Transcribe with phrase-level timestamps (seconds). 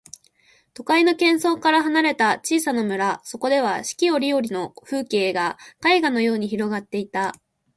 [0.73, 7.35] 都会の喧騒から離れた小さな村、そこでは四季折々の風景が絵画のように広がっていた。